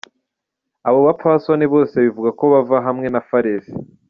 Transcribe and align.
Abo 0.87 0.99
bapfasoni 1.07 1.65
bose 1.73 1.95
bivugwa 2.05 2.29
ko 2.39 2.43
bava 2.53 2.77
hamwe 2.87 3.07
na 3.13 3.21
Fares. 3.27 3.65